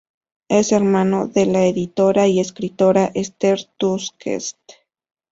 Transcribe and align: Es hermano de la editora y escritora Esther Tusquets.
Es 0.49 0.71
hermano 0.71 1.27
de 1.27 1.45
la 1.45 1.63
editora 1.67 2.25
y 2.27 2.39
escritora 2.39 3.11
Esther 3.13 3.59
Tusquets. 3.77 4.57